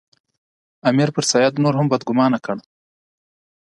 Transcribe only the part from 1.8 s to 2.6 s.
بدګومانه کړ.